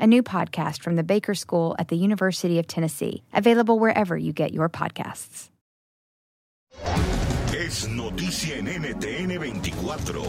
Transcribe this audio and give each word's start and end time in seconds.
a 0.00 0.06
new 0.06 0.22
podcast 0.22 0.82
from 0.82 0.96
the 0.96 1.04
Baker 1.04 1.34
School 1.34 1.76
at 1.78 1.88
the 1.88 1.96
University 1.96 2.58
of 2.58 2.66
Tennessee, 2.66 3.22
available 3.34 3.78
wherever 3.78 4.16
you 4.16 4.32
get 4.32 4.52
your 4.52 4.68
podcasts. 4.68 5.50
Es 7.54 7.88
noticia 7.88 8.56
en 8.56 8.66
NTN 8.66 9.38
24. 9.38 10.22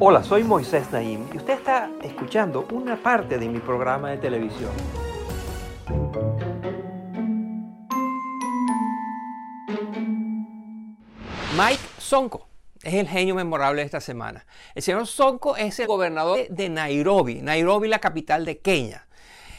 Hola, 0.00 0.24
soy 0.24 0.42
Moisés 0.42 0.90
Naim 0.90 1.26
y 1.32 1.36
usted 1.36 1.58
está 1.58 1.90
escuchando 2.02 2.66
una 2.72 2.96
parte 2.96 3.38
de 3.38 3.48
mi 3.48 3.60
programa 3.60 4.10
de 4.10 4.16
televisión. 4.16 4.72
Mike 11.56 11.82
Sonko 11.98 12.49
es 12.82 12.94
el 12.94 13.08
genio 13.08 13.34
memorable 13.34 13.82
de 13.82 13.86
esta 13.86 14.00
semana. 14.00 14.46
El 14.74 14.82
señor 14.82 15.06
Sonko 15.06 15.56
es 15.56 15.78
el 15.80 15.86
gobernador 15.86 16.48
de 16.48 16.68
Nairobi, 16.68 17.42
Nairobi 17.42 17.88
la 17.88 17.98
capital 17.98 18.44
de 18.44 18.58
Kenia. 18.58 19.06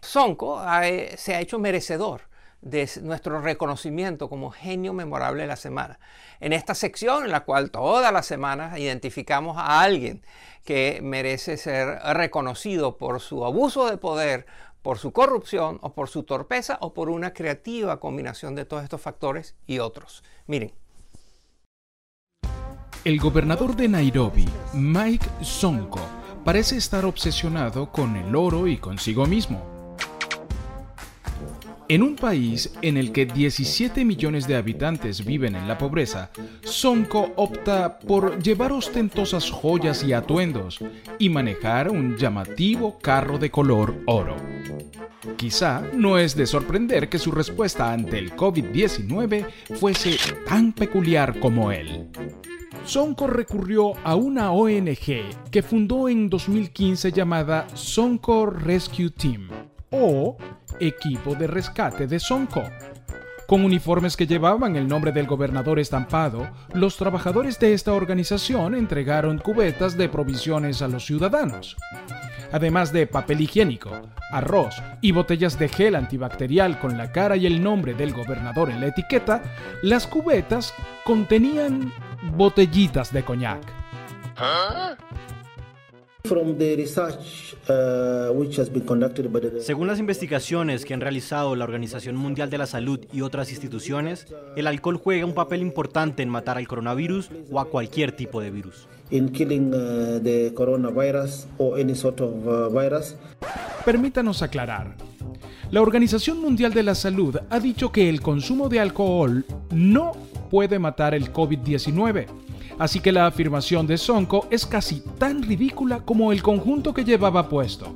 Sonko 0.00 0.62
eh, 0.82 1.14
se 1.16 1.34
ha 1.34 1.40
hecho 1.40 1.58
merecedor 1.58 2.22
de 2.62 2.88
nuestro 3.02 3.40
reconocimiento 3.40 4.28
como 4.28 4.50
genio 4.50 4.92
memorable 4.92 5.42
de 5.42 5.48
la 5.48 5.56
semana. 5.56 5.98
En 6.40 6.52
esta 6.52 6.74
sección 6.74 7.24
en 7.24 7.32
la 7.32 7.40
cual 7.40 7.70
todas 7.70 8.12
las 8.12 8.24
semanas 8.24 8.78
identificamos 8.78 9.58
a 9.58 9.82
alguien 9.82 10.24
que 10.64 11.00
merece 11.02 11.56
ser 11.56 11.98
reconocido 12.14 12.96
por 12.96 13.20
su 13.20 13.44
abuso 13.44 13.90
de 13.90 13.98
poder, 13.98 14.46
por 14.80 14.98
su 14.98 15.12
corrupción 15.12 15.78
o 15.82 15.92
por 15.92 16.08
su 16.08 16.22
torpeza 16.22 16.78
o 16.80 16.94
por 16.94 17.10
una 17.10 17.32
creativa 17.32 18.00
combinación 18.00 18.54
de 18.54 18.64
todos 18.64 18.84
estos 18.84 19.00
factores 19.00 19.56
y 19.66 19.80
otros. 19.80 20.22
Miren, 20.46 20.72
el 23.04 23.18
gobernador 23.18 23.74
de 23.74 23.88
Nairobi, 23.88 24.44
Mike 24.74 25.26
Sonko, 25.40 26.00
parece 26.44 26.76
estar 26.76 27.04
obsesionado 27.04 27.90
con 27.90 28.14
el 28.14 28.36
oro 28.36 28.68
y 28.68 28.76
consigo 28.76 29.26
mismo. 29.26 29.60
En 31.88 32.02
un 32.02 32.14
país 32.14 32.72
en 32.80 32.96
el 32.96 33.12
que 33.12 33.26
17 33.26 34.04
millones 34.04 34.46
de 34.46 34.54
habitantes 34.54 35.24
viven 35.24 35.56
en 35.56 35.66
la 35.66 35.78
pobreza, 35.78 36.30
Sonko 36.62 37.32
opta 37.36 37.98
por 37.98 38.40
llevar 38.40 38.72
ostentosas 38.72 39.50
joyas 39.50 40.04
y 40.04 40.12
atuendos 40.12 40.78
y 41.18 41.28
manejar 41.28 41.90
un 41.90 42.16
llamativo 42.16 42.98
carro 43.00 43.38
de 43.38 43.50
color 43.50 43.96
oro. 44.06 44.36
Quizá 45.36 45.82
no 45.94 46.18
es 46.18 46.34
de 46.36 46.46
sorprender 46.46 47.08
que 47.08 47.18
su 47.18 47.30
respuesta 47.30 47.92
ante 47.92 48.18
el 48.18 48.34
COVID-19 48.34 49.46
fuese 49.78 50.16
tan 50.46 50.72
peculiar 50.72 51.38
como 51.38 51.70
él. 51.70 52.08
Sonko 52.84 53.28
recurrió 53.28 53.92
a 54.02 54.16
una 54.16 54.50
ONG 54.50 55.50
que 55.50 55.62
fundó 55.62 56.08
en 56.08 56.28
2015 56.28 57.12
llamada 57.12 57.66
Sonko 57.74 58.46
Rescue 58.46 59.10
Team 59.10 59.48
o 59.90 60.36
Equipo 60.80 61.34
de 61.36 61.46
Rescate 61.46 62.08
de 62.08 62.18
Sonko. 62.18 62.64
Con 63.46 63.64
uniformes 63.64 64.16
que 64.16 64.26
llevaban 64.26 64.76
el 64.76 64.88
nombre 64.88 65.12
del 65.12 65.26
gobernador 65.26 65.78
estampado, 65.78 66.48
los 66.74 66.96
trabajadores 66.96 67.58
de 67.60 67.72
esta 67.72 67.92
organización 67.92 68.74
entregaron 68.74 69.38
cubetas 69.38 69.96
de 69.96 70.08
provisiones 70.08 70.82
a 70.82 70.88
los 70.88 71.06
ciudadanos. 71.06 71.76
Además 72.50 72.92
de 72.92 73.06
papel 73.06 73.42
higiénico, 73.42 73.90
arroz 74.30 74.82
y 75.00 75.12
botellas 75.12 75.58
de 75.58 75.68
gel 75.68 75.94
antibacterial 75.94 76.78
con 76.78 76.98
la 76.98 77.12
cara 77.12 77.36
y 77.36 77.46
el 77.46 77.62
nombre 77.62 77.94
del 77.94 78.12
gobernador 78.12 78.70
en 78.70 78.80
la 78.80 78.88
etiqueta, 78.88 79.42
las 79.82 80.06
cubetas 80.06 80.74
contenían 81.04 81.92
botellitas 82.30 83.12
de 83.12 83.24
coñac. 83.24 83.62
Según 89.60 89.86
las 89.88 89.98
investigaciones 89.98 90.84
que 90.84 90.94
han 90.94 91.00
realizado 91.00 91.56
la 91.56 91.64
Organización 91.64 92.16
Mundial 92.16 92.48
de 92.48 92.58
la 92.58 92.66
Salud 92.66 93.00
y 93.12 93.22
otras 93.22 93.50
instituciones, 93.50 94.26
el 94.56 94.68
alcohol 94.68 95.00
juega 95.02 95.26
un 95.26 95.34
papel 95.34 95.62
importante 95.62 96.22
en 96.22 96.28
matar 96.28 96.58
al 96.58 96.68
coronavirus 96.68 97.28
o 97.50 97.58
a 97.58 97.68
cualquier 97.68 98.12
tipo 98.12 98.40
de 98.40 98.50
virus. 98.50 98.86
Uh, 99.10 100.54
coronavirus 100.54 101.46
uh, 101.58 101.74
Permítanos 103.84 104.42
aclarar. 104.42 104.96
La 105.70 105.82
Organización 105.82 106.40
Mundial 106.40 106.72
de 106.72 106.82
la 106.84 106.94
Salud 106.94 107.36
ha 107.50 107.58
dicho 107.58 107.90
que 107.90 108.08
el 108.08 108.20
consumo 108.20 108.68
de 108.68 108.80
alcohol 108.80 109.44
no 109.70 110.12
puede 110.52 110.78
matar 110.78 111.14
el 111.14 111.32
COVID-19. 111.32 112.26
Así 112.78 113.00
que 113.00 113.10
la 113.10 113.24
afirmación 113.24 113.86
de 113.86 113.96
Sonko 113.96 114.46
es 114.50 114.66
casi 114.66 115.00
tan 115.16 115.42
ridícula 115.42 116.00
como 116.00 116.30
el 116.30 116.42
conjunto 116.42 116.92
que 116.92 117.06
llevaba 117.06 117.48
puesto. 117.48 117.94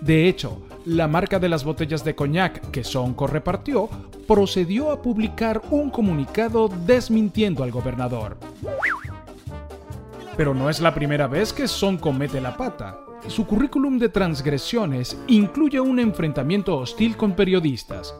De 0.00 0.28
hecho, 0.28 0.62
la 0.84 1.08
marca 1.08 1.40
de 1.40 1.48
las 1.48 1.64
botellas 1.64 2.04
de 2.04 2.14
coñac 2.14 2.70
que 2.70 2.84
Sonko 2.84 3.26
repartió 3.26 3.88
procedió 4.28 4.92
a 4.92 5.02
publicar 5.02 5.60
un 5.72 5.90
comunicado 5.90 6.68
desmintiendo 6.68 7.64
al 7.64 7.72
gobernador. 7.72 8.38
Pero 10.36 10.54
no 10.54 10.70
es 10.70 10.80
la 10.80 10.94
primera 10.94 11.26
vez 11.26 11.52
que 11.52 11.66
Sonko 11.66 12.12
mete 12.12 12.40
la 12.40 12.56
pata. 12.56 13.00
Su 13.26 13.44
currículum 13.44 13.98
de 13.98 14.08
transgresiones 14.08 15.18
incluye 15.26 15.80
un 15.80 15.98
enfrentamiento 15.98 16.76
hostil 16.76 17.16
con 17.16 17.32
periodistas, 17.32 18.14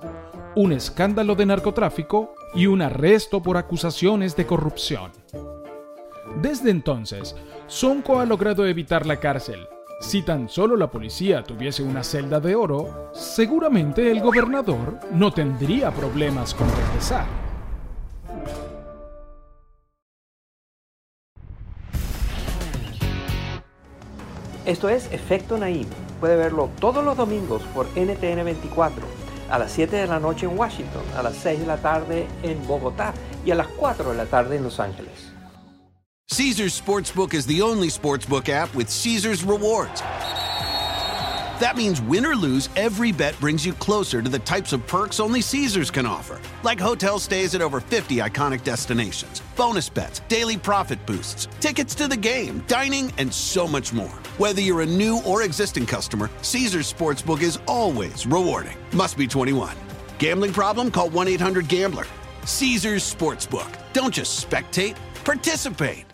un 0.56 0.72
escándalo 0.72 1.34
de 1.34 1.44
narcotráfico 1.44 2.34
y 2.54 2.66
un 2.66 2.80
arresto 2.80 3.42
por 3.42 3.58
acusaciones 3.58 4.34
de 4.36 4.46
corrupción. 4.46 5.12
Desde 6.40 6.70
entonces, 6.70 7.36
Sonko 7.66 8.20
ha 8.20 8.24
logrado 8.24 8.66
evitar 8.66 9.04
la 9.04 9.20
cárcel. 9.20 9.68
Si 10.00 10.22
tan 10.22 10.48
solo 10.48 10.76
la 10.76 10.90
policía 10.90 11.44
tuviese 11.44 11.82
una 11.82 12.02
celda 12.02 12.40
de 12.40 12.54
oro, 12.54 13.10
seguramente 13.12 14.10
el 14.10 14.20
gobernador 14.20 14.98
no 15.12 15.30
tendría 15.30 15.90
problemas 15.90 16.54
con 16.54 16.68
regresar. 16.74 17.26
Esto 24.64 24.88
es 24.88 25.12
Efecto 25.12 25.58
Naim. 25.58 25.86
Puede 26.18 26.36
verlo 26.36 26.70
todos 26.80 27.04
los 27.04 27.14
domingos 27.16 27.62
por 27.74 27.86
NTN 27.94 28.42
24 28.42 29.25
a 29.50 29.58
las 29.58 29.72
7 29.72 29.96
de 29.96 30.06
la 30.06 30.18
noche 30.18 30.46
en 30.46 30.56
Washington, 30.56 31.02
a 31.16 31.22
las 31.22 31.36
6 31.36 31.60
de 31.60 31.66
la 31.66 31.76
tarde 31.76 32.26
en 32.42 32.66
Bogotá 32.66 33.14
y 33.44 33.50
a 33.50 33.54
las 33.54 33.68
4 33.68 34.10
de 34.10 34.16
la 34.16 34.26
tarde 34.26 34.56
en 34.56 34.64
Los 34.64 34.80
Ángeles. 34.80 35.32
Caesars 36.28 36.74
Sportsbook 36.74 37.34
is 37.34 37.46
the 37.46 37.62
only 37.62 37.88
sportsbook 37.88 38.48
app 38.48 38.74
with 38.74 38.90
Caesars 38.90 39.44
rewards. 39.44 40.02
That 41.60 41.76
means 41.76 42.02
win 42.02 42.26
or 42.26 42.34
lose, 42.34 42.68
every 42.76 43.12
bet 43.12 43.38
brings 43.40 43.64
you 43.64 43.72
closer 43.72 44.20
to 44.20 44.28
the 44.28 44.40
types 44.40 44.72
of 44.74 44.86
perks 44.86 45.20
only 45.20 45.40
Caesars 45.40 45.90
can 45.90 46.04
offer, 46.04 46.38
like 46.64 46.78
hotel 46.78 47.18
stays 47.18 47.54
at 47.54 47.62
over 47.62 47.80
50 47.80 48.16
iconic 48.16 48.62
destinations, 48.62 49.40
bonus 49.56 49.88
bets, 49.88 50.20
daily 50.28 50.58
profit 50.58 51.04
boosts, 51.06 51.48
tickets 51.60 51.94
to 51.94 52.08
the 52.08 52.16
game, 52.16 52.62
dining, 52.66 53.10
and 53.16 53.32
so 53.32 53.66
much 53.66 53.92
more. 53.92 54.18
Whether 54.38 54.60
you're 54.60 54.82
a 54.82 54.86
new 54.86 55.22
or 55.22 55.42
existing 55.44 55.86
customer, 55.86 56.28
Caesars 56.42 56.92
Sportsbook 56.92 57.40
is 57.40 57.58
always 57.66 58.26
rewarding. 58.26 58.76
Must 58.94 59.16
be 59.16 59.26
21. 59.26 59.74
Gambling 60.18 60.52
problem? 60.52 60.90
Call 60.90 61.08
1 61.08 61.28
800 61.28 61.68
Gambler. 61.68 62.04
Caesars 62.44 63.14
Sportsbook. 63.14 63.72
Don't 63.94 64.12
just 64.12 64.48
spectate, 64.48 64.96
participate. 65.24 66.04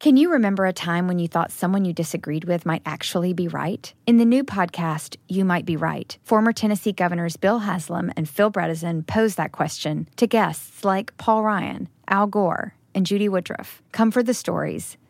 Can 0.00 0.16
you 0.16 0.30
remember 0.30 0.64
a 0.64 0.72
time 0.72 1.08
when 1.08 1.18
you 1.18 1.26
thought 1.26 1.50
someone 1.50 1.84
you 1.84 1.92
disagreed 1.92 2.44
with 2.44 2.64
might 2.64 2.82
actually 2.86 3.32
be 3.32 3.48
right? 3.48 3.92
In 4.06 4.18
the 4.18 4.24
new 4.24 4.44
podcast, 4.44 5.16
You 5.26 5.44
Might 5.44 5.64
Be 5.64 5.74
Right, 5.76 6.16
former 6.22 6.52
Tennessee 6.52 6.92
governors 6.92 7.36
Bill 7.36 7.58
Haslam 7.60 8.12
and 8.16 8.28
Phil 8.28 8.52
Bredesen 8.52 9.04
pose 9.06 9.34
that 9.34 9.50
question 9.50 10.06
to 10.16 10.28
guests 10.28 10.84
like 10.84 11.16
Paul 11.16 11.42
Ryan, 11.42 11.88
Al 12.06 12.28
Gore, 12.28 12.74
and 12.94 13.06
Judy 13.06 13.28
Woodruff. 13.28 13.82
Come 13.90 14.12
for 14.12 14.22
the 14.22 14.34
stories, 14.34 14.96